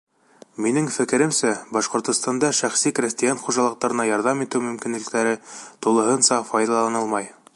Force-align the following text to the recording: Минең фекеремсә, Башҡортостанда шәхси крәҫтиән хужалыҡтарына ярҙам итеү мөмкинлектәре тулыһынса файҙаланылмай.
Минең 0.65 0.85
фекеремсә, 0.93 1.51
Башҡортостанда 1.77 2.49
шәхси 2.61 2.93
крәҫтиән 3.01 3.43
хужалыҡтарына 3.43 4.07
ярҙам 4.11 4.43
итеү 4.47 4.65
мөмкинлектәре 4.71 5.37
тулыһынса 5.87 6.43
файҙаланылмай. 6.53 7.33